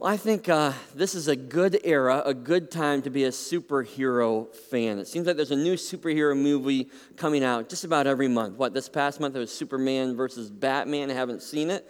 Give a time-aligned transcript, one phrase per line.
[0.00, 3.28] Well, I think uh, this is a good era, a good time to be a
[3.28, 4.98] superhero fan.
[4.98, 6.88] It seems like there's a new superhero movie
[7.18, 8.56] coming out just about every month.
[8.56, 11.10] What, this past month it was Superman versus Batman.
[11.10, 11.86] I haven't seen it.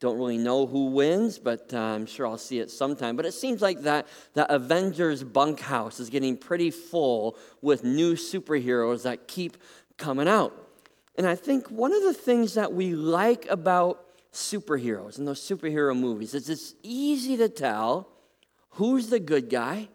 [0.00, 3.14] Don't really know who wins, but uh, I'm sure I'll see it sometime.
[3.14, 9.02] But it seems like that the Avengers bunkhouse is getting pretty full with new superheroes
[9.02, 9.58] that keep
[9.98, 10.56] coming out.
[11.16, 15.98] And I think one of the things that we like about superheroes and those superhero
[15.98, 18.08] movies is it's easy to tell
[18.70, 19.88] who's the good guy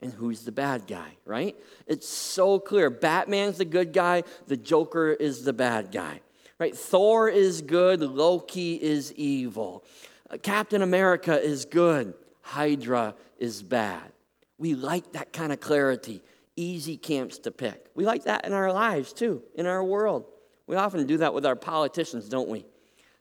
[0.00, 1.56] and who's the bad guy, right?
[1.86, 2.90] It's so clear.
[2.90, 6.20] Batman's the good guy, the Joker is the bad guy,
[6.58, 6.76] right?
[6.76, 9.84] Thor is good, Loki is evil.
[10.28, 14.12] Uh, Captain America is good, Hydra is bad.
[14.58, 16.20] We like that kind of clarity,
[16.56, 17.86] easy camps to pick.
[17.94, 20.24] We like that in our lives too, in our world.
[20.66, 22.66] We often do that with our politicians, don't we?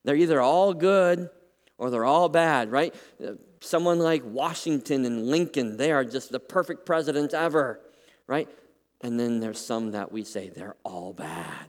[0.03, 1.29] They're either all good
[1.77, 2.93] or they're all bad, right?
[3.59, 7.79] Someone like Washington and Lincoln, they are just the perfect presidents ever,
[8.27, 8.49] right?
[9.01, 11.67] And then there's some that we say they're all bad,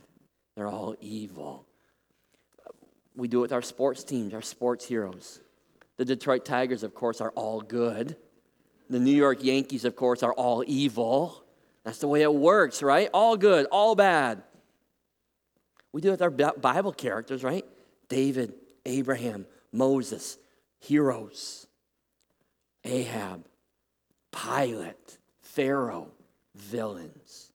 [0.55, 1.66] they're all evil.
[3.14, 5.41] We do it with our sports teams, our sports heroes.
[5.98, 8.17] The Detroit Tigers, of course, are all good.
[8.89, 11.44] The New York Yankees, of course, are all evil.
[11.84, 13.08] That's the way it works, right?
[13.12, 14.42] All good, all bad.
[15.92, 17.67] We do it with our Bible characters, right?
[18.12, 18.52] David,
[18.84, 20.36] Abraham, Moses,
[20.80, 21.66] heroes,
[22.84, 23.46] Ahab,
[24.30, 26.08] Pilate, Pharaoh,
[26.55, 27.52] villains.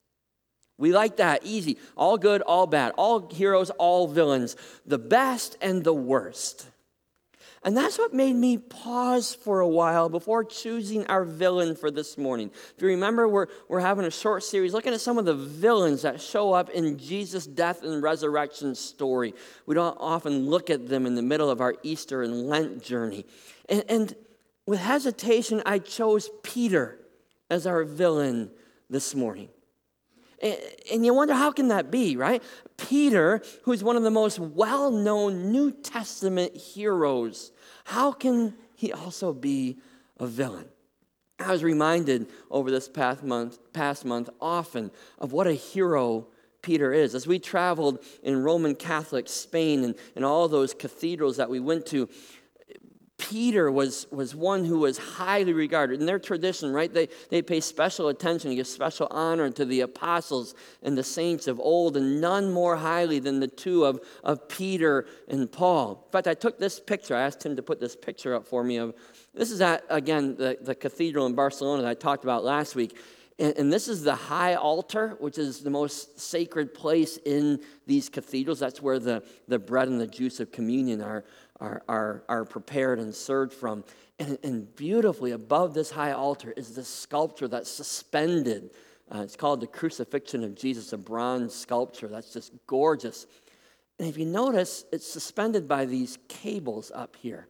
[0.79, 1.77] We like that, easy.
[1.95, 2.93] All good, all bad.
[2.97, 4.55] All heroes, all villains.
[4.83, 6.65] The best and the worst.
[7.67, 12.17] And that's what made me pause for a while before choosing our villain for this
[12.17, 12.49] morning.
[12.73, 16.03] If you remember, we're, we're having a short series looking at some of the villains
[16.03, 19.33] that show up in Jesus' death and resurrection story.
[19.65, 23.25] We don't often look at them in the middle of our Easter and Lent journey.
[23.67, 24.15] And, and
[24.65, 26.97] with hesitation, I chose Peter
[27.49, 28.49] as our villain
[28.89, 29.49] this morning.
[30.41, 32.43] And you wonder how can that be, right?
[32.77, 37.51] Peter, who's one of the most well-known New Testament heroes,
[37.85, 39.77] how can he also be
[40.19, 40.67] a villain?
[41.39, 46.27] I was reminded over this past month, past month often of what a hero
[46.61, 47.15] Peter is.
[47.15, 51.85] As we traveled in Roman Catholic Spain and, and all those cathedrals that we went
[51.87, 52.09] to,
[53.17, 55.99] Peter was, was one who was highly regarded.
[55.99, 60.53] In their tradition, right, they, they pay special attention, give special honor to the apostles
[60.83, 65.07] and the saints of old, and none more highly than the two of, of Peter
[65.27, 66.03] and Paul.
[66.05, 68.63] In fact, I took this picture, I asked him to put this picture up for
[68.63, 68.93] me of
[69.33, 72.97] this is at, again, the, the cathedral in Barcelona that I talked about last week.
[73.39, 78.09] And, and, this is the high altar, which is the most sacred place in these
[78.09, 78.59] cathedrals.
[78.59, 81.23] That's where the, the bread and the juice of communion are,
[81.59, 83.83] are, are, are prepared and served from.
[84.19, 88.71] And, and beautifully above this high altar is this sculpture that's suspended.
[89.13, 93.25] Uh, it's called the Crucifixion of Jesus, a bronze sculpture that's just gorgeous.
[93.99, 97.47] And if you notice, it's suspended by these cables up here.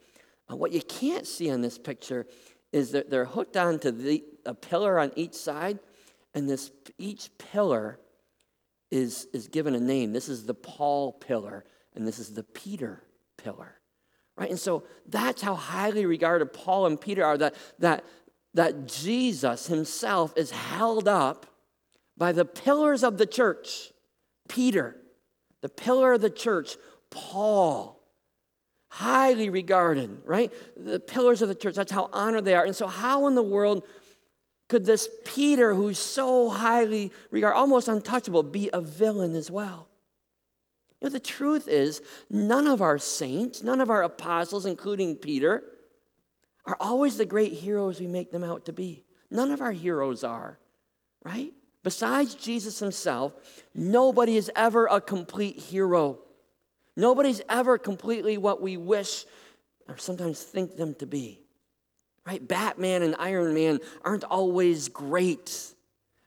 [0.50, 2.26] Uh, what you can't see in this picture
[2.72, 5.80] is that they're hooked onto the, a pillar on each side,
[6.34, 8.00] and this each pillar
[8.92, 10.14] is, is given a name.
[10.14, 11.66] This is the Paul pillar,
[11.96, 13.04] and this is the Peter
[13.38, 13.77] pillar.
[14.38, 14.50] Right?
[14.50, 18.06] And so that's how highly regarded Paul and Peter are that, that,
[18.54, 21.48] that Jesus himself is held up
[22.16, 23.92] by the pillars of the church.
[24.48, 24.96] Peter,
[25.62, 26.78] the pillar of the church,
[27.10, 28.02] Paul,
[28.90, 30.52] highly regarded, right?
[30.76, 32.64] The pillars of the church, that's how honored they are.
[32.64, 33.84] And so, how in the world
[34.70, 39.87] could this Peter, who's so highly regarded, almost untouchable, be a villain as well?
[41.02, 45.64] You know, the truth is, none of our saints, none of our apostles, including Peter,
[46.66, 49.04] are always the great heroes we make them out to be.
[49.30, 50.58] None of our heroes are,
[51.24, 51.54] right?
[51.84, 53.34] Besides Jesus himself,
[53.74, 56.20] nobody is ever a complete hero.
[56.96, 59.26] Nobody's ever completely what we wish
[59.88, 61.42] or sometimes think them to be.
[62.26, 62.46] Right?
[62.46, 65.74] Batman and Iron Man aren't always great.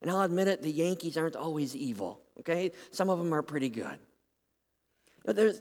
[0.00, 2.22] And I'll admit it, the Yankees aren't always evil.
[2.38, 2.72] Okay?
[2.90, 3.98] Some of them are pretty good.
[5.24, 5.60] But there's,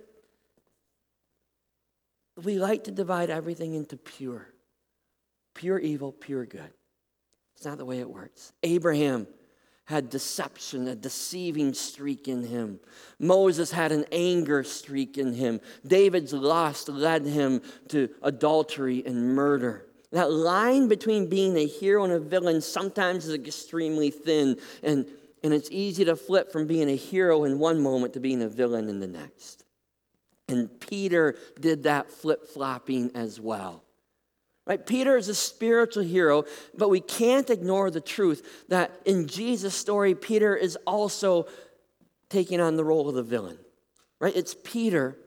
[2.43, 4.47] we like to divide everything into pure.
[5.55, 6.71] Pure evil, pure good.
[7.55, 8.53] It's not the way it works.
[8.63, 9.27] Abraham
[9.85, 12.79] had deception, a deceiving streak in him.
[13.19, 15.59] Moses had an anger streak in him.
[15.85, 19.87] David's lust led him to adultery and murder.
[20.11, 25.05] That line between being a hero and a villain sometimes is extremely thin, and
[25.43, 28.49] and it's easy to flip from being a hero in one moment to being a
[28.49, 29.65] villain in the next.
[30.47, 33.83] And Peter did that flip flopping as well.
[34.65, 34.85] Right?
[34.85, 36.43] Peter is a spiritual hero,
[36.77, 41.47] but we can't ignore the truth that in Jesus' story, Peter is also
[42.29, 43.57] taking on the role of the villain.
[44.19, 44.35] Right?
[44.35, 45.17] It's Peter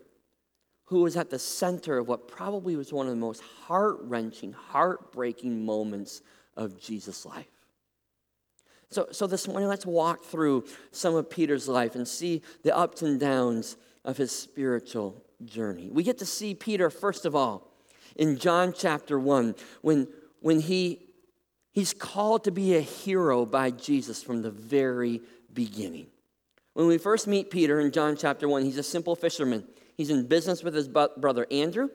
[0.85, 4.53] who was at the center of what probably was one of the most heart wrenching,
[4.53, 6.21] heartbreaking moments
[6.57, 7.47] of Jesus' life.
[8.93, 13.01] So, so this morning, let's walk through some of Peter's life and see the ups
[13.01, 15.89] and downs of his spiritual journey.
[15.91, 17.73] We get to see Peter, first of all,
[18.17, 20.09] in John chapter 1 when,
[20.41, 21.07] when he,
[21.73, 25.23] he's called to be a hero by Jesus from the very
[25.55, 26.09] beginning.
[26.75, 29.67] When we first meet Peter in John chapter 1, he's a simple fisherman.
[29.97, 31.89] He's in business with his brother Andrew,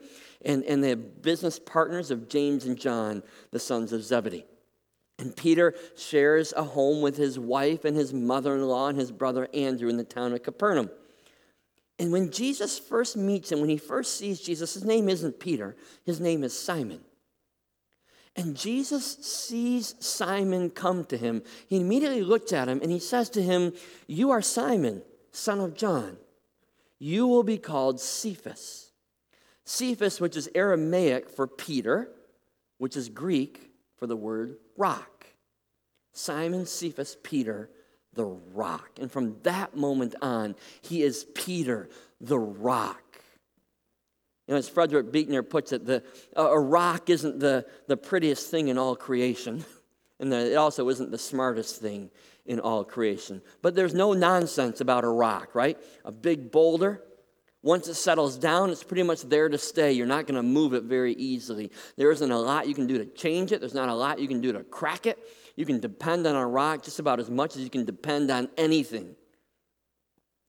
[0.44, 3.22] and, and they're business partners of James and John,
[3.52, 4.44] the sons of Zebedee.
[5.18, 9.10] And Peter shares a home with his wife and his mother in law and his
[9.10, 10.90] brother Andrew in the town of Capernaum.
[11.98, 15.76] And when Jesus first meets him, when he first sees Jesus, his name isn't Peter,
[16.04, 17.00] his name is Simon.
[18.36, 21.42] And Jesus sees Simon come to him.
[21.66, 23.72] He immediately looks at him and he says to him,
[24.06, 26.18] You are Simon, son of John.
[27.00, 28.92] You will be called Cephas.
[29.64, 32.12] Cephas, which is Aramaic for Peter,
[32.78, 35.26] which is Greek for the word rock.
[36.12, 37.70] Simon Cephas Peter
[38.18, 38.90] the rock.
[39.00, 41.88] And from that moment on, he is Peter,
[42.20, 43.02] the rock.
[44.46, 46.02] You know, as Frederick Buechner puts it, the,
[46.34, 49.64] a rock isn't the, the prettiest thing in all creation,
[50.20, 52.10] and the, it also isn't the smartest thing
[52.44, 53.40] in all creation.
[53.62, 55.78] But there's no nonsense about a rock, right?
[56.04, 57.02] A big boulder,
[57.62, 59.92] once it settles down, it's pretty much there to stay.
[59.92, 61.72] You're not going to move it very easily.
[61.96, 64.28] There isn't a lot you can do to change it, there's not a lot you
[64.28, 65.18] can do to crack it.
[65.56, 68.48] You can depend on a rock just about as much as you can depend on
[68.56, 69.16] anything.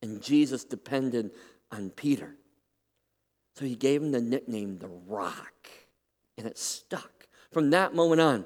[0.03, 1.31] And Jesus depended
[1.71, 2.35] on Peter.
[3.55, 5.67] So he gave him the nickname the rock,
[6.37, 7.27] and it stuck.
[7.51, 8.45] From that moment on,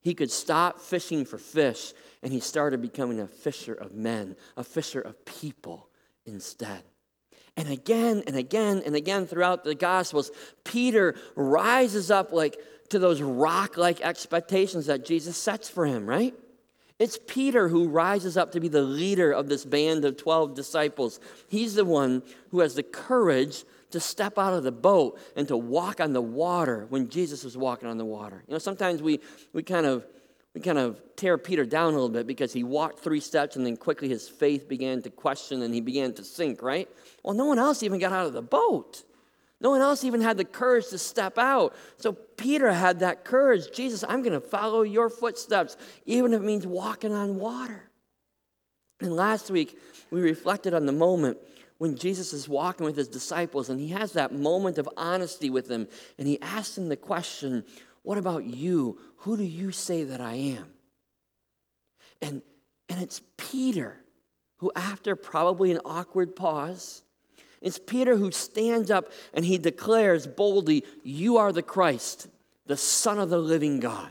[0.00, 4.64] he could stop fishing for fish and he started becoming a fisher of men, a
[4.64, 5.88] fisher of people
[6.26, 6.82] instead.
[7.56, 10.30] And again and again and again throughout the Gospels,
[10.64, 12.58] Peter rises up like
[12.90, 16.34] to those rock like expectations that Jesus sets for him, right?
[16.98, 21.20] It's Peter who rises up to be the leader of this band of 12 disciples.
[21.48, 25.56] He's the one who has the courage to step out of the boat and to
[25.56, 28.44] walk on the water when Jesus was walking on the water.
[28.46, 29.20] You know, sometimes we,
[29.52, 30.06] we kind of
[30.54, 33.64] we kind of tear Peter down a little bit because he walked three steps and
[33.64, 36.88] then quickly his faith began to question and he began to sink, right?
[37.22, 39.02] Well, no one else even got out of the boat.
[39.62, 41.74] No one else even had the courage to step out.
[41.96, 43.72] So Peter had that courage.
[43.72, 47.88] Jesus, I'm going to follow your footsteps, even if it means walking on water.
[49.00, 49.78] And last week,
[50.10, 51.38] we reflected on the moment
[51.78, 55.68] when Jesus is walking with his disciples and he has that moment of honesty with
[55.68, 55.88] them.
[56.18, 57.64] And he asks them the question,
[58.02, 58.98] What about you?
[59.18, 60.66] Who do you say that I am?
[62.20, 62.42] And,
[62.88, 63.98] and it's Peter
[64.58, 67.02] who, after probably an awkward pause,
[67.60, 72.28] it's Peter who stands up and he declares boldly, You are the Christ,
[72.66, 74.10] the Son of the living God.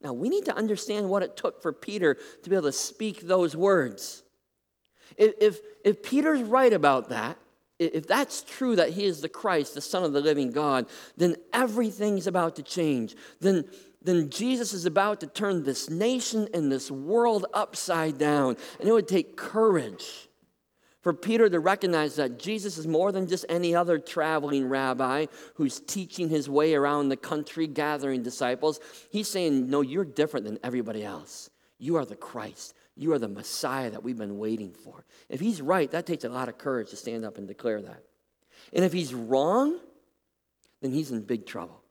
[0.00, 3.22] Now, we need to understand what it took for Peter to be able to speak
[3.22, 4.22] those words.
[5.16, 7.38] If, if, if Peter's right about that,
[7.78, 10.86] if that's true that he is the Christ, the Son of the living God,
[11.16, 13.14] then everything's about to change.
[13.40, 13.64] Then,
[14.02, 18.56] then Jesus is about to turn this nation and this world upside down.
[18.80, 20.28] And it would take courage
[21.02, 25.78] for Peter to recognize that Jesus is more than just any other traveling rabbi who's
[25.78, 28.80] teaching his way around the country gathering disciples.
[29.10, 31.48] He's saying, No, you're different than everybody else.
[31.78, 32.74] You are the Christ.
[32.96, 35.04] You are the Messiah that we've been waiting for.
[35.28, 38.02] If he's right, that takes a lot of courage to stand up and declare that.
[38.72, 39.78] And if he's wrong,
[40.80, 41.82] then he's in big trouble.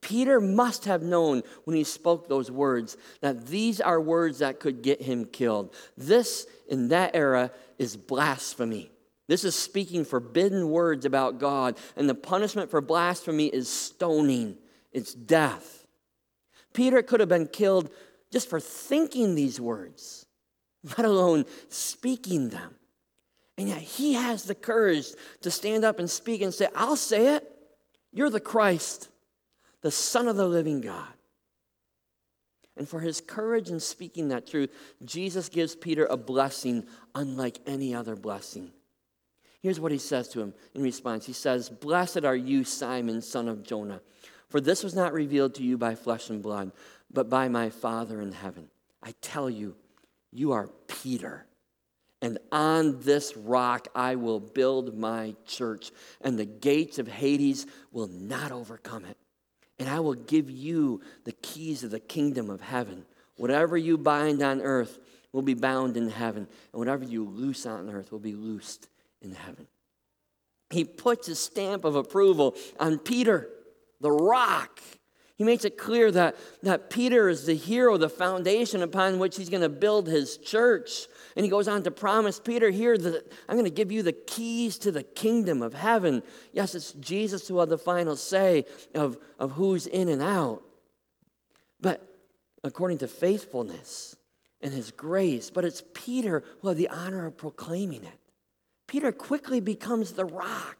[0.00, 4.82] Peter must have known when he spoke those words that these are words that could
[4.82, 5.72] get him killed.
[5.96, 8.90] This, in that era, is blasphemy.
[9.28, 14.58] This is speaking forbidden words about God, and the punishment for blasphemy is stoning,
[14.90, 15.86] it's death.
[16.72, 17.90] Peter could have been killed
[18.32, 20.26] just for thinking these words,
[20.96, 22.74] let alone speaking them.
[23.58, 25.06] And yet he has the courage
[25.42, 27.48] to stand up and speak and say, I'll say it.
[28.12, 29.08] You're the Christ
[29.82, 31.12] the Son of the living God.
[32.76, 34.70] And for his courage in speaking that truth,
[35.04, 38.70] Jesus gives Peter a blessing unlike any other blessing.
[39.60, 43.48] Here's what he says to him in response He says, Blessed are you, Simon, son
[43.48, 44.00] of Jonah,
[44.48, 46.72] for this was not revealed to you by flesh and blood,
[47.12, 48.68] but by my Father in heaven.
[49.02, 49.74] I tell you,
[50.30, 51.46] you are Peter.
[52.20, 55.90] And on this rock I will build my church,
[56.20, 59.16] and the gates of Hades will not overcome it.
[59.78, 63.04] and I will give you the keys of the kingdom of heaven.
[63.36, 65.00] Whatever you bind on earth
[65.32, 68.86] will be bound in heaven, and whatever you loose on earth will be loosed
[69.20, 69.66] in heaven.
[70.70, 73.48] He puts his stamp of approval on Peter,
[74.00, 74.80] the rock.
[75.36, 79.48] He makes it clear that, that Peter is the hero, the foundation upon which he's
[79.48, 81.06] going to build his church.
[81.36, 84.12] And he goes on to promise Peter here that I'm going to give you the
[84.12, 86.22] keys to the kingdom of heaven.
[86.52, 90.62] Yes, it's Jesus who have the final say of, of who's in and out.
[91.80, 92.06] But
[92.62, 94.14] according to faithfulness
[94.60, 98.18] and his grace, but it's Peter who had the honor of proclaiming it.
[98.86, 100.76] Peter quickly becomes the rock.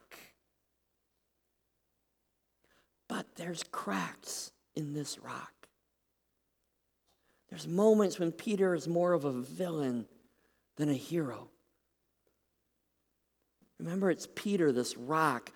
[3.12, 5.52] But there's cracks in this rock.
[7.50, 10.06] There's moments when Peter is more of a villain
[10.78, 11.50] than a hero.
[13.78, 15.52] Remember, it's Peter, this rock,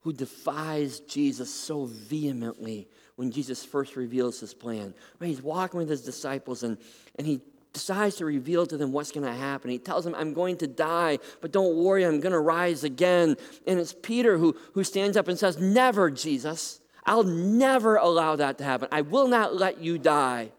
[0.00, 4.92] who defies Jesus so vehemently when Jesus first reveals his plan.
[5.18, 5.28] Right?
[5.28, 6.76] He's walking with his disciples and,
[7.14, 7.40] and he
[7.72, 9.70] decides to reveal to them what's going to happen.
[9.70, 13.38] He tells them, I'm going to die, but don't worry, I'm going to rise again.
[13.66, 16.82] And it's Peter who, who stands up and says, Never, Jesus.
[17.08, 18.88] I'll never allow that to happen.
[18.92, 20.50] I will not let you die.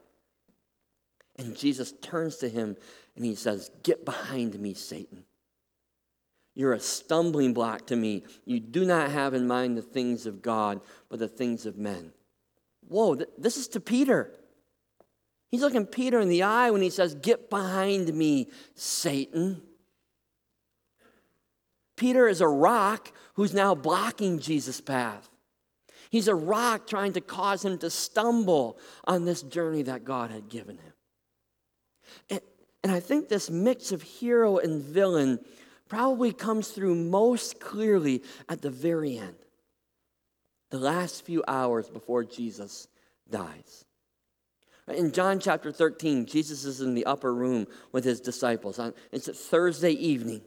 [1.38, 2.76] And Jesus turns to him
[3.16, 5.26] and he says, Get behind me, Satan.
[6.56, 8.24] You're a stumbling block to me.
[8.46, 12.14] You do not have in mind the things of God, but the things of men.
[12.88, 14.34] Whoa, th- this is to Peter.
[15.50, 19.62] He's looking Peter in the eye when he says, Get behind me, Satan.
[21.96, 25.30] Peter is a rock who's now blocking Jesus' path.
[26.10, 30.50] He's a rock trying to cause him to stumble on this journey that God had
[30.50, 30.94] given him.
[32.30, 32.42] And,
[32.84, 35.40] and I think this mix of hero and villain
[35.88, 39.36] probably comes through most clearly at the very end,
[40.70, 42.88] the last few hours before Jesus
[43.30, 43.86] dies.
[44.88, 48.80] In John chapter 13, Jesus is in the upper room with his disciples.
[48.80, 50.42] Uh, it's a Thursday evening,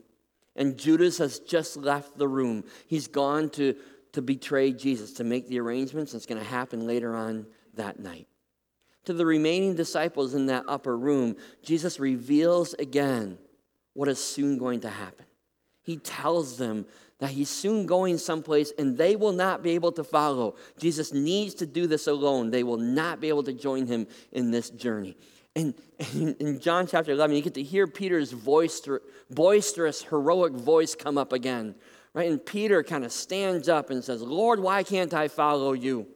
[0.57, 2.65] and Judas has just left the room.
[2.89, 3.77] He's gone to,
[4.13, 6.15] to betray Jesus, to make the arrangements.
[6.15, 8.27] It's going to happen later on that night.
[9.07, 13.39] To the remaining disciples in that upper room, Jesus reveals again
[13.95, 15.27] what is soon going to happen.
[15.83, 16.87] He tells them
[17.19, 20.55] that he's soon going someplace and they will not be able to follow.
[20.79, 22.51] Jesus needs to do this alone.
[22.51, 25.17] They will not be able to join him in this journey.
[25.55, 25.75] And,
[26.15, 31.75] in John chapter 11, you get to hear Peter's boisterous, heroic voice come up again.
[32.15, 32.31] Right?
[32.31, 36.07] And Peter kind of stands up and says, Lord, why can't I follow you?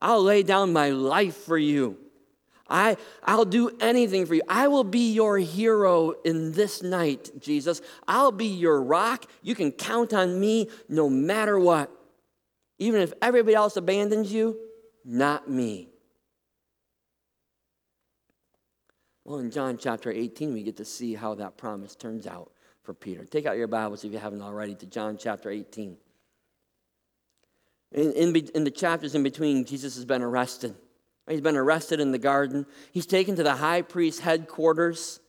[0.00, 1.98] I'll lay down my life for you.
[2.68, 4.42] I, I'll do anything for you.
[4.48, 7.82] I will be your hero in this night, Jesus.
[8.08, 9.26] I'll be your rock.
[9.42, 11.90] You can count on me no matter what.
[12.78, 14.58] Even if everybody else abandons you,
[15.04, 15.88] not me.
[19.24, 22.94] Well, in John chapter 18, we get to see how that promise turns out for
[22.94, 23.24] Peter.
[23.24, 25.96] Take out your Bibles if you haven't already to John chapter 18.
[27.92, 30.74] In, in, in, the chapters in between, Jesus has been arrested.
[31.28, 32.66] He's been arrested in the garden.
[32.90, 35.20] He's taken to the high priest's headquarters,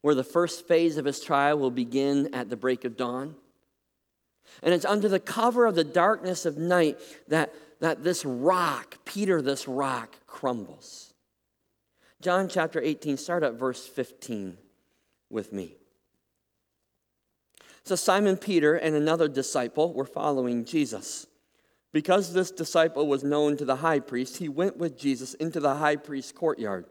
[0.00, 3.34] where the first phase of his trial will begin at the break of dawn.
[4.62, 9.42] And it's under the cover of the darkness of night that, that this rock, Peter,
[9.42, 11.12] this rock, crumbles.
[12.20, 14.56] John chapter 18, start at verse 15
[15.28, 15.79] with me.
[17.90, 21.26] So Simon Peter and another disciple were following Jesus.
[21.90, 25.74] Because this disciple was known to the high priest, he went with Jesus into the
[25.74, 26.86] high priest's courtyard.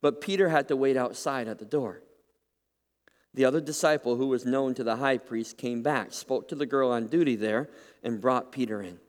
[0.00, 2.04] But Peter had to wait outside at the door.
[3.34, 6.64] The other disciple, who was known to the high priest, came back, spoke to the
[6.64, 7.68] girl on duty there,
[8.04, 9.00] and brought Peter in.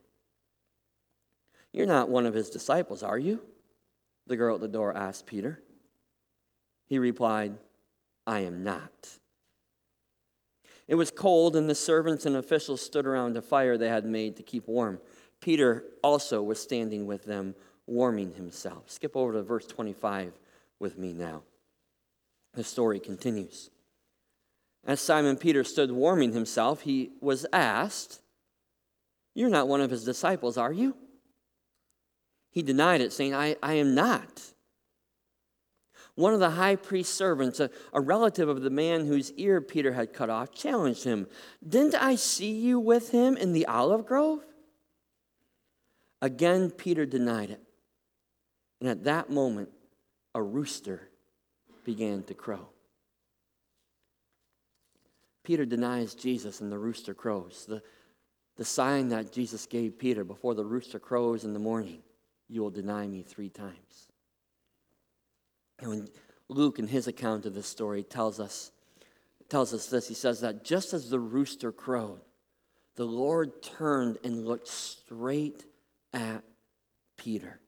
[1.71, 3.41] You're not one of his disciples, are you?
[4.25, 5.61] The girl at the door asked Peter.
[6.87, 7.53] He replied,
[8.25, 9.19] I am not.
[10.91, 14.35] It was cold, and the servants and officials stood around a fire they had made
[14.35, 14.99] to keep warm.
[15.39, 17.55] Peter also was standing with them,
[17.87, 18.91] warming himself.
[18.91, 20.33] Skip over to verse 25
[20.79, 21.43] with me now.
[22.55, 23.69] The story continues.
[24.85, 28.19] As Simon Peter stood warming himself, he was asked,
[29.33, 30.97] You're not one of his disciples, are you?
[32.49, 34.41] He denied it, saying, I, I am not.
[36.15, 39.93] One of the high priest's servants, a, a relative of the man whose ear Peter
[39.93, 41.27] had cut off, challenged him,
[41.67, 44.43] Didn't I see you with him in the olive grove?
[46.21, 47.61] Again, Peter denied it.
[48.79, 49.69] And at that moment,
[50.35, 51.09] a rooster
[51.83, 52.67] began to crow.
[55.43, 57.65] Peter denies Jesus, and the rooster crows.
[57.67, 57.81] The,
[58.57, 62.03] the sign that Jesus gave Peter before the rooster crows in the morning,
[62.47, 64.10] you will deny me three times.
[65.81, 66.09] And when
[66.47, 68.71] Luke, in his account of this story, tells us,
[69.49, 72.21] tells us this, he says that just as the rooster crowed,
[72.95, 75.65] the Lord turned and looked straight
[76.13, 76.43] at
[77.17, 77.59] Peter.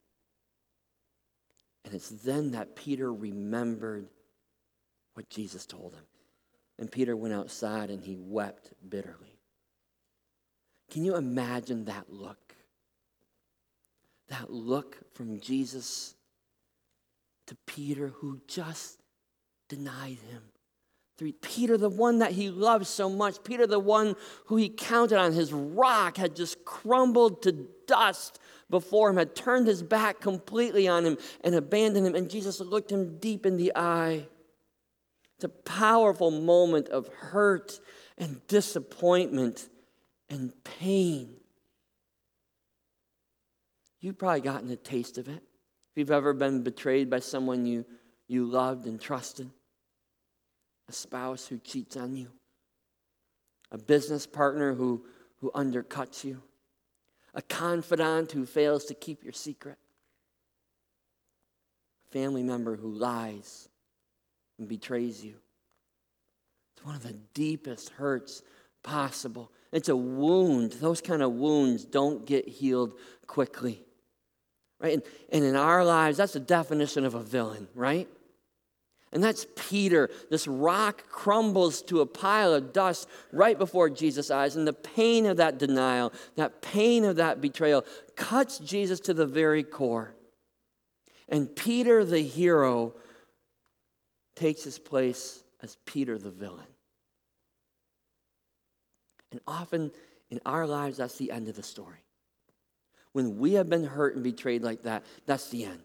[1.86, 4.08] And it's then that Peter remembered
[5.16, 6.06] what Jesus told him.
[6.80, 9.40] And Peter went outside and he wept bitterly.
[10.92, 12.56] Can you imagine that look?
[14.30, 16.16] That look from Jesus
[17.48, 19.02] to Peter, who just
[19.70, 20.44] denied him.
[21.18, 24.16] Three, Peter, the one that he loved so much, Peter, the one
[24.48, 29.68] who he counted on, his rock had just crumbled to dust before him, had turned
[29.68, 32.16] his back completely on him and abandoned him.
[32.16, 34.26] And Jesus looked him deep in the eye.
[35.36, 37.80] It's a powerful moment of hurt
[38.18, 39.70] and disappointment
[40.30, 41.36] and pain.
[44.00, 45.44] You've probably gotten a taste of it.
[45.94, 47.86] If you've ever been betrayed by someone you,
[48.28, 49.48] you loved and trusted,
[50.90, 52.30] a spouse who cheats on you,
[53.72, 55.06] a business partner who,
[55.40, 56.42] who undercuts you,
[57.36, 59.78] a confidant who fails to keep your secret,
[62.08, 63.70] a family member who lies
[64.58, 65.36] and betrays you.
[66.76, 68.42] It's one of the deepest hurts
[68.82, 69.52] possible.
[69.72, 70.72] It's a wound.
[70.72, 72.98] Those kind of wounds don't get healed
[73.28, 73.84] quickly.
[74.84, 74.96] Right?
[74.96, 78.10] And, and in our lives, that's the definition of a villain, right?
[79.14, 80.10] And that's Peter.
[80.30, 84.58] This rock crumbles to a pile of dust right before Jesus' eyes.
[84.58, 87.86] And the pain of that denial, that pain of that betrayal,
[88.18, 90.16] cuts Jesus to the very core.
[91.30, 92.94] And Peter, the hero,
[94.36, 96.68] takes his place as Peter, the villain.
[99.32, 99.92] And often
[100.30, 102.03] in our lives, that's the end of the story.
[103.14, 105.84] When we have been hurt and betrayed like that, that's the end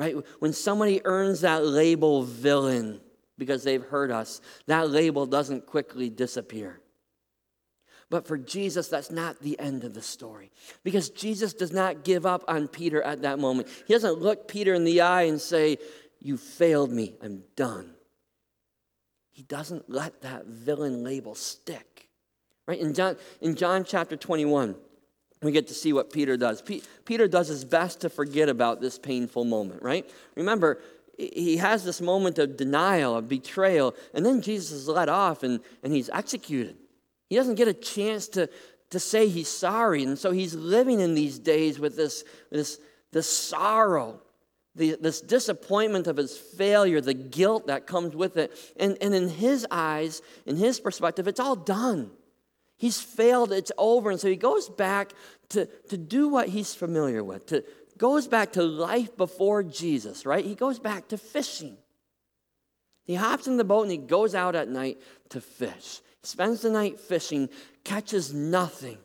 [0.00, 0.16] right?
[0.38, 3.02] When somebody earns that label villain
[3.36, 6.80] because they've hurt us, that label doesn't quickly disappear.
[8.08, 10.52] But for Jesus, that's not the end of the story.
[10.82, 13.68] Because Jesus does not give up on Peter at that moment.
[13.86, 15.76] He doesn't look Peter in the eye and say,
[16.18, 17.92] You failed me, I'm done.
[19.32, 22.08] He doesn't let that villain label stick.
[22.66, 22.80] Right?
[22.80, 24.76] In John, in John chapter 21,
[25.42, 26.62] we get to see what Peter does.
[27.04, 30.08] Peter does his best to forget about this painful moment, right?
[30.34, 30.80] Remember,
[31.16, 35.60] he has this moment of denial, of betrayal, and then Jesus is let off and,
[35.82, 36.76] and he's executed.
[37.28, 38.48] He doesn't get a chance to,
[38.90, 40.02] to say he's sorry.
[40.02, 42.78] And so he's living in these days with this, this,
[43.12, 44.20] this sorrow,
[44.74, 48.52] the, this disappointment of his failure, the guilt that comes with it.
[48.78, 52.10] And, and in his eyes, in his perspective, it's all done.
[52.80, 54.10] He's failed, it's over.
[54.10, 55.12] And so he goes back
[55.50, 57.62] to, to do what he's familiar with, to
[57.98, 60.42] goes back to life before Jesus, right?
[60.42, 61.76] He goes back to fishing.
[63.04, 64.96] He hops in the boat and he goes out at night
[65.28, 66.00] to fish.
[66.22, 67.50] He spends the night fishing,
[67.84, 68.96] catches nothing.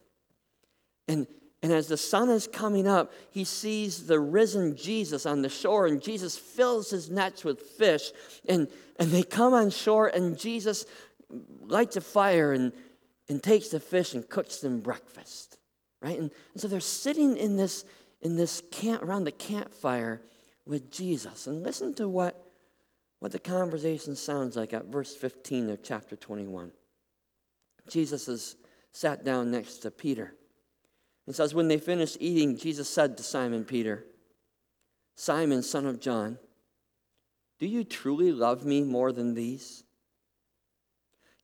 [1.09, 1.27] And,
[1.61, 5.87] and as the sun is coming up, he sees the risen Jesus on the shore,
[5.87, 8.13] and Jesus fills his nets with fish.
[8.47, 10.85] And, and they come on shore, and Jesus
[11.67, 12.71] lights a fire and
[13.29, 15.57] and takes the fish and cooks them breakfast,
[16.01, 16.19] right?
[16.19, 17.85] And, and so they're sitting in this,
[18.21, 20.21] in this camp, around the campfire
[20.65, 21.47] with Jesus.
[21.47, 22.51] And listen to what,
[23.19, 26.71] what the conversation sounds like at verse 15 of chapter 21.
[27.89, 28.55] Jesus is
[28.91, 30.33] sat down next to Peter.
[31.27, 34.05] It says, When they finished eating, Jesus said to Simon Peter,
[35.15, 36.37] Simon, son of John,
[37.59, 39.84] do you truly love me more than these?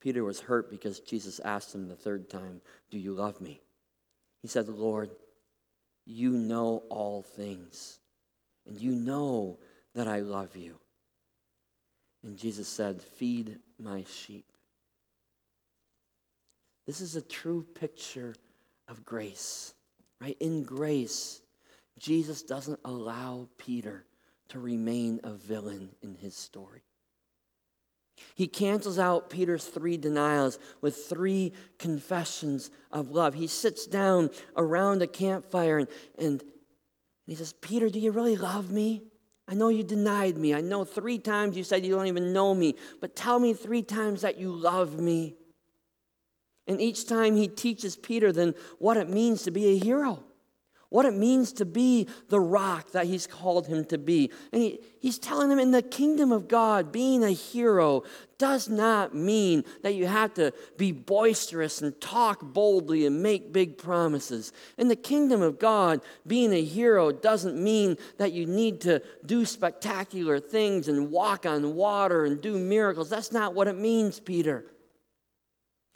[0.00, 2.60] Peter was hurt because Jesus asked him the third time,
[2.90, 3.60] Do you love me?
[4.42, 5.10] He said, Lord,
[6.06, 8.00] you know all things,
[8.66, 9.58] and you know
[9.94, 10.76] that I love you.
[12.24, 14.46] And Jesus said, Feed my sheep.
[16.86, 18.34] This is a true picture
[18.88, 19.74] of grace,
[20.20, 20.36] right?
[20.40, 21.40] In grace,
[21.98, 24.04] Jesus doesn't allow Peter
[24.48, 26.82] to remain a villain in his story.
[28.34, 33.34] He cancels out Peter's three denials with three confessions of love.
[33.34, 36.42] He sits down around a campfire and, and
[37.26, 39.02] he says, Peter, do you really love me?
[39.46, 40.54] I know you denied me.
[40.54, 43.82] I know three times you said you don't even know me, but tell me three
[43.82, 45.36] times that you love me.
[46.66, 50.24] And each time he teaches Peter then what it means to be a hero
[50.90, 54.30] what it means to be the rock that he's called him to be.
[54.52, 58.02] And he, he's telling him in the kingdom of God, being a hero
[58.38, 63.78] does not mean that you have to be boisterous and talk boldly and make big
[63.78, 64.52] promises.
[64.78, 69.46] In the kingdom of God, being a hero doesn't mean that you need to do
[69.46, 73.08] spectacular things and walk on water and do miracles.
[73.08, 74.64] That's not what it means, Peter.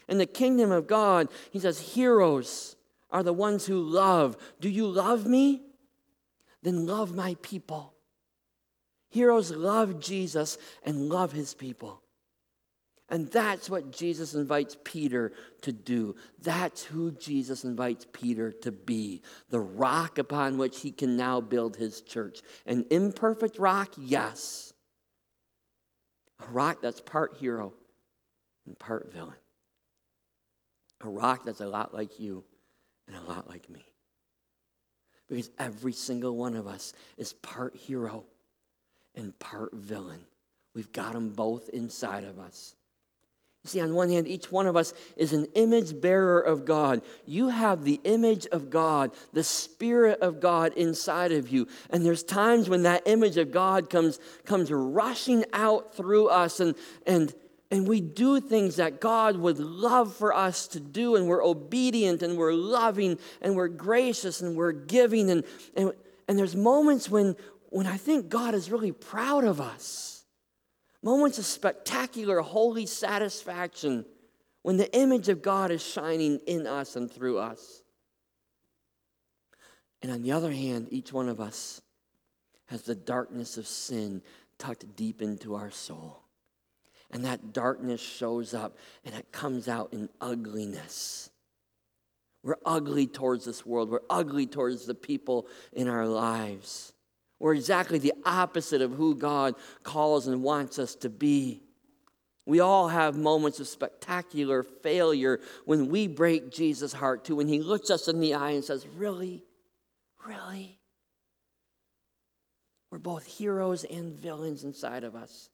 [0.09, 2.74] In the kingdom of God, he says, heroes
[3.15, 4.37] are the ones who love.
[4.61, 5.63] Do you love me?
[6.65, 7.95] Then love my people.
[9.09, 12.03] Heroes love Jesus and love his people.
[13.09, 16.17] And that's what Jesus invites Peter to do.
[16.43, 21.77] That's who Jesus invites Peter to be the rock upon which he can now build
[21.77, 22.41] his church.
[22.67, 24.73] An imperfect rock, yes.
[26.41, 27.75] A rock that's part hero
[28.67, 29.37] and part villain.
[31.03, 32.43] A rock that's a lot like you
[33.07, 33.85] and a lot like me.
[35.29, 38.25] Because every single one of us is part hero
[39.15, 40.21] and part villain.
[40.75, 42.75] We've got them both inside of us.
[43.65, 47.01] You see, on one hand, each one of us is an image bearer of God.
[47.25, 51.67] You have the image of God, the Spirit of God inside of you.
[51.89, 56.75] And there's times when that image of God comes, comes rushing out through us and,
[57.07, 57.35] and
[57.75, 62.23] and we do things that God would love for us to do, and we're obedient
[62.23, 65.29] and we're loving and we're gracious and we're giving.
[65.29, 65.43] And,
[65.77, 65.93] and,
[66.29, 67.35] and there's moments when,
[67.71, 70.25] when I think God is really proud of us.
[71.03, 74.05] Moments of spectacular, holy satisfaction
[74.63, 77.83] when the image of God is shining in us and through us.
[80.01, 81.83] And on the other hand, each one of us
[82.67, 84.23] has the darkness of sin
[84.59, 86.24] tucked deep into our soul.
[87.15, 91.31] And that darkness shows up and it comes out in ugliness.
[92.43, 93.89] We're ugly towards this world.
[93.89, 96.93] We're ugly towards the people in our lives.
[97.39, 101.63] We're exactly the opposite of who God calls and wants us to be.
[102.47, 107.63] We all have moments of spectacular failure when we break Jesus' heart too, when he
[107.63, 109.45] looks us in the eye and says, Really?
[110.27, 110.81] Really?
[112.91, 115.49] We're both heroes and villains inside of us.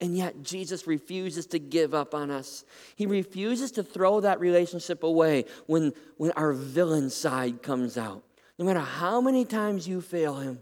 [0.00, 2.64] And yet, Jesus refuses to give up on us.
[2.96, 8.22] He refuses to throw that relationship away when, when our villain side comes out.
[8.58, 10.60] No matter how many times you fail Him,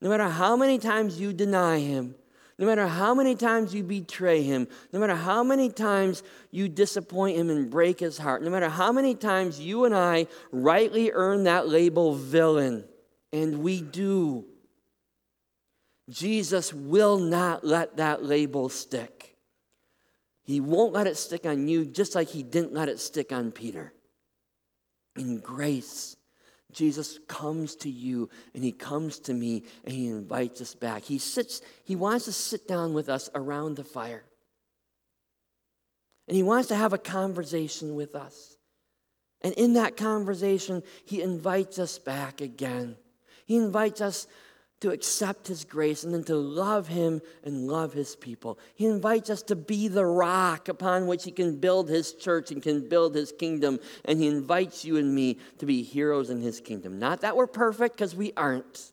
[0.00, 2.14] no matter how many times you deny Him,
[2.58, 7.36] no matter how many times you betray Him, no matter how many times you disappoint
[7.36, 11.44] Him and break His heart, no matter how many times you and I rightly earn
[11.44, 12.84] that label villain,
[13.32, 14.46] and we do.
[16.08, 19.36] Jesus will not let that label stick.
[20.42, 23.50] He won't let it stick on you, just like he didn't let it stick on
[23.50, 23.94] Peter.
[25.16, 26.16] In grace,
[26.72, 31.02] Jesus comes to you and he comes to me and he invites us back.
[31.02, 34.24] He sits, he wants to sit down with us around the fire.
[36.28, 38.56] And he wants to have a conversation with us.
[39.40, 42.96] And in that conversation, he invites us back again.
[43.46, 44.26] He invites us
[44.80, 48.58] to accept His grace and then to love Him and love His people.
[48.74, 52.62] He invites us to be the rock upon which He can build His church and
[52.62, 53.78] can build His kingdom.
[54.04, 56.98] And He invites you and me to be heroes in His kingdom.
[56.98, 58.92] Not that we're perfect, because we aren't,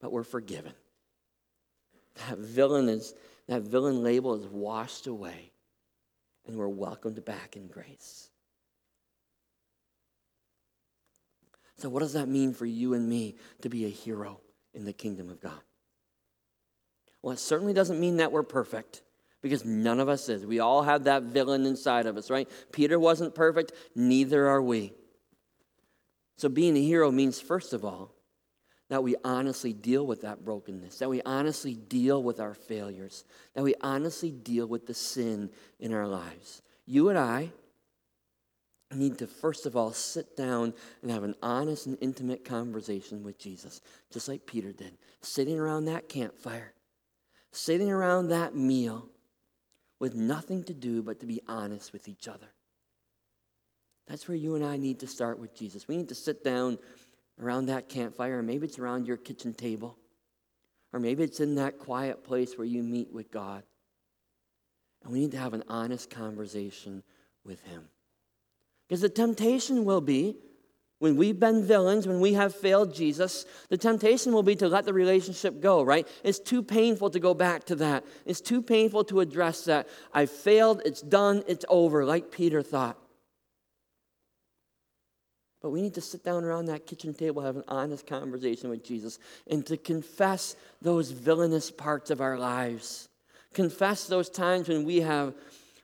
[0.00, 0.72] but we're forgiven.
[2.28, 3.14] That villain is
[3.46, 5.52] that villain label is washed away,
[6.46, 8.30] and we're welcomed back in grace.
[11.76, 14.40] So, what does that mean for you and me to be a hero?
[14.74, 15.60] In the kingdom of God.
[17.22, 19.02] Well, it certainly doesn't mean that we're perfect
[19.40, 20.44] because none of us is.
[20.44, 22.48] We all have that villain inside of us, right?
[22.72, 24.92] Peter wasn't perfect, neither are we.
[26.36, 28.14] So, being a hero means, first of all,
[28.88, 33.62] that we honestly deal with that brokenness, that we honestly deal with our failures, that
[33.62, 36.62] we honestly deal with the sin in our lives.
[36.86, 37.50] You and I,
[38.94, 43.38] need to first of all sit down and have an honest and intimate conversation with
[43.38, 43.80] Jesus,
[44.12, 46.72] just like Peter did, sitting around that campfire,
[47.52, 49.08] sitting around that meal
[49.98, 52.48] with nothing to do but to be honest with each other.
[54.06, 55.88] That's where you and I need to start with Jesus.
[55.88, 56.78] We need to sit down
[57.40, 59.96] around that campfire, or maybe it's around your kitchen table,
[60.92, 63.62] or maybe it's in that quiet place where you meet with God.
[65.02, 67.02] And we need to have an honest conversation
[67.44, 67.88] with Him.
[68.88, 70.36] Because the temptation will be,
[70.98, 74.84] when we've been villains, when we have failed Jesus, the temptation will be to let
[74.84, 76.08] the relationship go, right?
[76.22, 78.04] It's too painful to go back to that.
[78.24, 79.88] It's too painful to address that.
[80.12, 82.96] I failed, it's done, it's over, like Peter thought.
[85.60, 88.84] But we need to sit down around that kitchen table, have an honest conversation with
[88.84, 93.08] Jesus, and to confess those villainous parts of our lives.
[93.54, 95.34] Confess those times when we have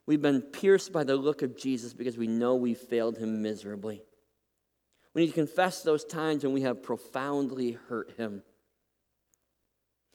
[0.07, 4.03] we've been pierced by the look of Jesus because we know we failed him miserably.
[5.15, 8.43] We need to confess those times when we have profoundly hurt him.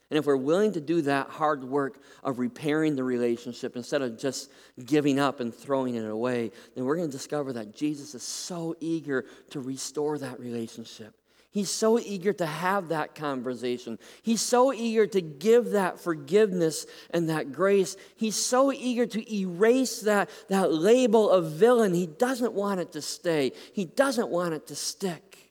[0.09, 4.17] And if we're willing to do that hard work of repairing the relationship instead of
[4.17, 4.51] just
[4.85, 8.75] giving up and throwing it away, then we're going to discover that Jesus is so
[8.79, 11.15] eager to restore that relationship.
[11.55, 13.97] He's so eager to have that conversation.
[14.21, 17.97] He's so eager to give that forgiveness and that grace.
[18.15, 21.95] He's so eager to erase that, that label of villain.
[21.95, 25.45] He doesn't want it to stay, he doesn't want it to stick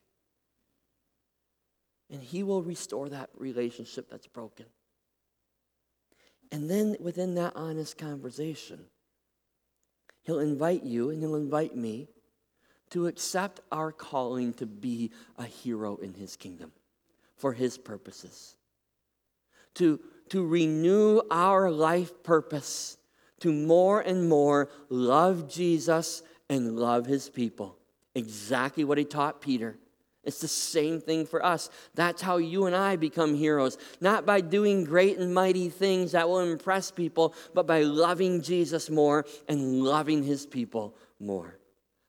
[2.14, 4.66] and He will restore that relationship that's broken.
[6.52, 8.84] And then within that honest conversation,
[10.22, 12.08] He'll invite you and He'll invite me
[12.94, 16.72] to accept our calling to be a hero in His kingdom
[17.36, 18.56] for His purposes,
[19.74, 22.96] to, to renew our life purpose,
[23.40, 27.76] to more and more love Jesus and love His people.
[28.14, 29.76] Exactly what He taught Peter
[30.24, 31.68] it's the same thing for us.
[31.94, 33.76] That's how you and I become heroes.
[34.00, 38.88] Not by doing great and mighty things that will impress people, but by loving Jesus
[38.88, 41.58] more and loving his people more.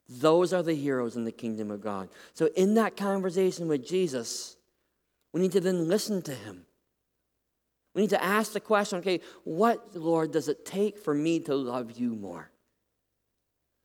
[0.07, 2.09] Those are the heroes in the kingdom of God.
[2.33, 4.55] So, in that conversation with Jesus,
[5.33, 6.65] we need to then listen to him.
[7.93, 11.55] We need to ask the question okay, what, Lord, does it take for me to
[11.55, 12.51] love you more?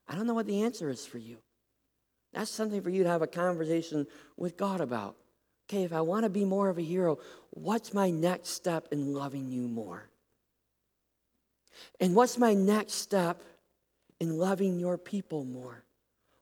[0.08, 1.38] I don't know what the answer is for you.
[2.32, 4.06] That's something for you to have a conversation
[4.36, 5.16] with God about.
[5.68, 7.18] Okay, if I want to be more of a hero,
[7.50, 10.10] what's my next step in loving you more?
[12.00, 13.42] And what's my next step
[14.18, 15.84] in loving your people more?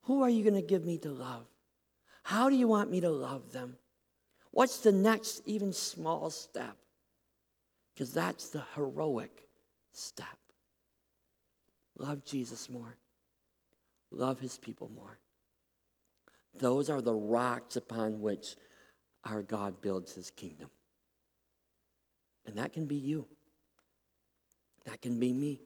[0.09, 1.45] Who are you going to give me to love?
[2.23, 3.77] How do you want me to love them?
[4.53, 6.77] What's the next, even small step?
[7.93, 9.47] Because that's the heroic
[9.93, 10.39] step.
[11.99, 12.97] Love Jesus more,
[14.11, 15.19] love his people more.
[16.59, 18.57] Those are the rocks upon which
[19.25, 20.71] our God builds his kingdom.
[22.47, 23.27] And that can be you.
[24.87, 25.61] That can be me.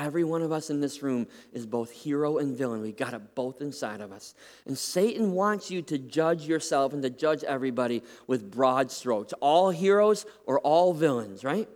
[0.00, 2.80] Every one of us in this room is both hero and villain.
[2.80, 4.34] We got it both inside of us.
[4.66, 9.68] And Satan wants you to judge yourself and to judge everybody with broad strokes all
[9.70, 11.68] heroes or all villains, right?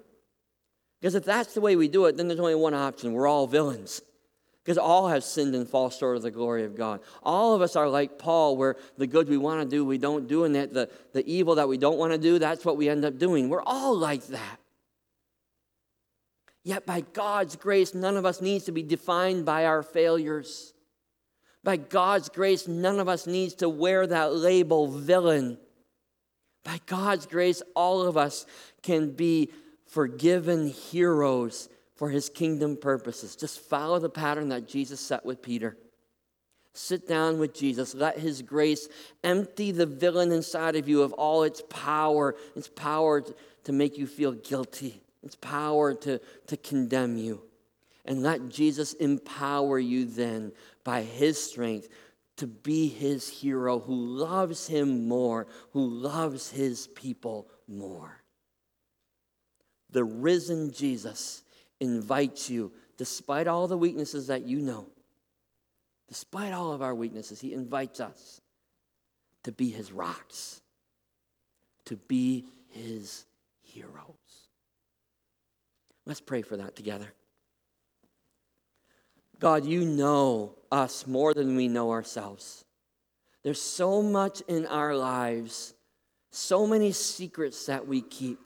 [1.00, 3.46] Because if that's the way we do it, then there's only one option we're all
[3.46, 4.00] villains.
[4.62, 7.00] Because all have sinned and fall short of the glory of God.
[7.22, 10.26] All of us are like Paul, where the good we want to do, we don't
[10.26, 12.88] do, and that the, the evil that we don't want to do, that's what we
[12.88, 13.50] end up doing.
[13.50, 14.58] We're all like that.
[16.64, 20.72] Yet, by God's grace, none of us needs to be defined by our failures.
[21.62, 25.58] By God's grace, none of us needs to wear that label villain.
[26.64, 28.46] By God's grace, all of us
[28.82, 29.50] can be
[29.86, 33.36] forgiven heroes for his kingdom purposes.
[33.36, 35.76] Just follow the pattern that Jesus set with Peter.
[36.72, 37.94] Sit down with Jesus.
[37.94, 38.88] Let his grace
[39.22, 43.22] empty the villain inside of you of all its power, its power
[43.64, 47.42] to make you feel guilty, its power to, to condemn you.
[48.04, 50.52] And let Jesus empower you then
[50.84, 51.88] by his strength
[52.36, 58.20] to be his hero who loves him more, who loves his people more.
[59.90, 61.44] The risen Jesus
[61.80, 64.86] invites you, despite all the weaknesses that you know,
[66.08, 68.40] despite all of our weaknesses, He invites us
[69.44, 70.60] to be His rocks,
[71.86, 73.24] to be His
[73.62, 74.14] heroes.
[76.06, 77.12] Let's pray for that together.
[79.40, 82.64] God, you know us more than we know ourselves.
[83.42, 85.74] There's so much in our lives,
[86.30, 88.38] so many secrets that we keep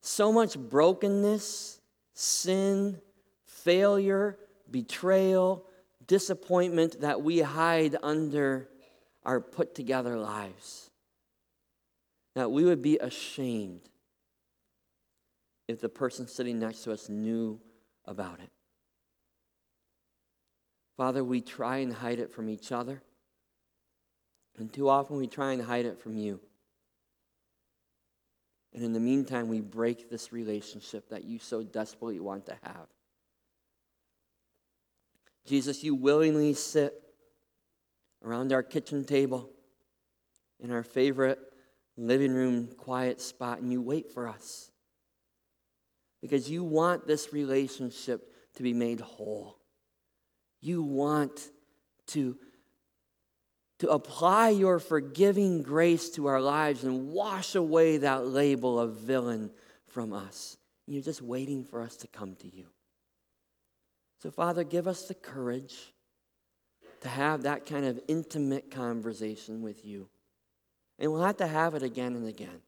[0.00, 1.80] so much brokenness,
[2.14, 3.00] sin,
[3.44, 4.38] failure,
[4.70, 5.66] betrayal,
[6.06, 8.68] disappointment that we hide under
[9.24, 10.90] our put together lives.
[12.34, 13.89] That we would be ashamed
[15.70, 17.60] if the person sitting next to us knew
[18.04, 18.50] about it.
[20.96, 23.02] Father, we try and hide it from each other,
[24.58, 26.40] and too often we try and hide it from you.
[28.74, 32.86] And in the meantime, we break this relationship that you so desperately want to have.
[35.46, 36.94] Jesus, you willingly sit
[38.24, 39.50] around our kitchen table
[40.60, 41.38] in our favorite
[41.96, 44.70] living room quiet spot and you wait for us
[46.20, 49.56] because you want this relationship to be made whole.
[50.60, 51.48] You want
[52.08, 52.36] to,
[53.78, 59.50] to apply your forgiving grace to our lives and wash away that label of villain
[59.86, 60.56] from us.
[60.86, 62.66] You're just waiting for us to come to you.
[64.22, 65.94] So, Father, give us the courage
[67.00, 70.08] to have that kind of intimate conversation with you.
[70.98, 72.60] And we'll have to have it again and again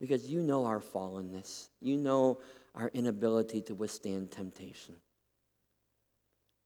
[0.00, 2.38] because you know our fallenness, you know
[2.74, 4.94] our inability to withstand temptation.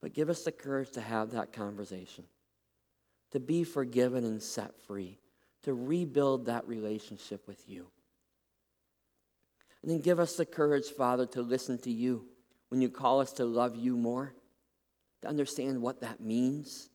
[0.01, 2.25] But give us the courage to have that conversation,
[3.33, 5.19] to be forgiven and set free,
[5.63, 7.87] to rebuild that relationship with you.
[9.83, 12.27] And then give us the courage, Father, to listen to you
[12.69, 14.35] when you call us to love you more,
[15.23, 16.89] to understand what that means,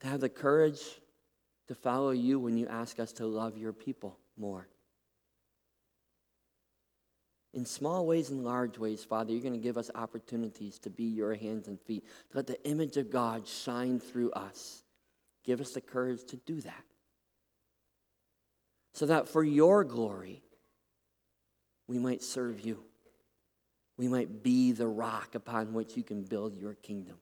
[0.00, 0.80] to have the courage
[1.68, 4.68] to follow you when you ask us to love your people more.
[7.54, 11.04] In small ways and large ways, Father, you're going to give us opportunities to be
[11.04, 14.82] your hands and feet, to let the image of God shine through us.
[15.44, 16.84] Give us the courage to do that.
[18.94, 20.42] So that for your glory,
[21.86, 22.84] we might serve you
[23.98, 27.16] we might be the rock upon which you can build your kingdom.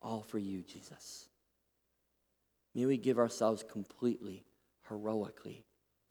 [0.00, 1.26] All for you, Jesus.
[2.74, 4.44] May we give ourselves completely,
[4.88, 5.64] heroically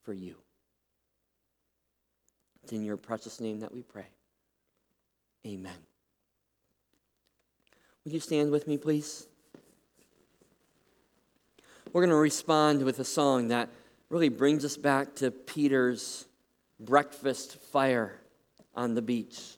[0.04, 0.36] for you.
[2.64, 4.08] It's in your precious name that we pray.
[5.46, 5.74] Amen.
[8.06, 9.28] Would you stand with me, please?
[11.92, 13.70] We're going to respond with a song that
[14.10, 16.26] really brings us back to Peter's
[16.80, 18.20] breakfast fire
[18.76, 19.58] on the beach.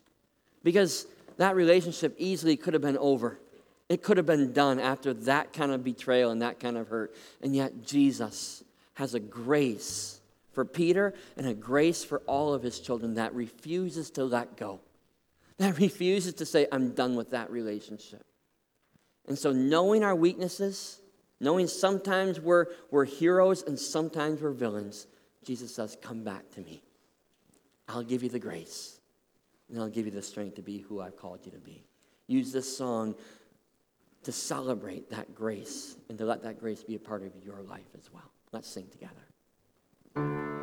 [0.64, 1.06] Because
[1.38, 3.40] that relationship easily could have been over.
[3.88, 7.16] It could have been done after that kind of betrayal and that kind of hurt.
[7.42, 8.64] And yet, Jesus
[8.96, 10.20] has a grace
[10.54, 14.80] for Peter and a grace for all of his children that refuses to let go,
[15.58, 18.26] that refuses to say, I'm done with that relationship.
[19.28, 21.00] And so, knowing our weaknesses,
[21.40, 25.08] knowing sometimes we're, we're heroes and sometimes we're villains,
[25.44, 26.82] Jesus says, Come back to me.
[27.88, 29.00] I'll give you the grace
[29.70, 31.84] and I'll give you the strength to be who I've called you to be.
[32.28, 33.16] Use this song
[34.26, 37.90] to celebrate that grace and to let that grace be a part of your life
[37.98, 38.32] as well.
[38.52, 40.55] Let's sing together.